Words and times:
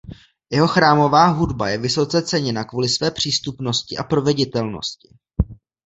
Jeho 0.51 0.67
chrámová 0.67 1.27
hudba 1.27 1.69
je 1.69 1.77
vysoce 1.77 2.21
ceněna 2.21 2.63
kvůli 2.63 2.89
své 2.89 3.11
přístupnosti 3.11 3.97
a 3.97 4.03
proveditelnosti. 4.03 5.09